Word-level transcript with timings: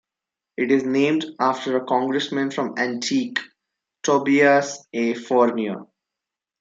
It 0.57 0.71
is 0.71 0.83
named 0.83 1.25
after 1.39 1.77
a 1.77 1.85
Congressman 1.85 2.49
from 2.49 2.73
Antique, 2.75 3.37
Tobias 4.01 4.83
A 4.93 5.13
Fornier. 5.13 5.85